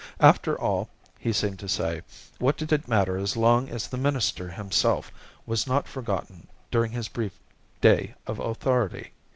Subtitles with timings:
[0.19, 2.01] After all, he seemed to say,
[2.39, 5.11] what did it matter as long as the minister himself
[5.45, 7.37] was not forgotten during his brief
[7.81, 9.11] day of authority?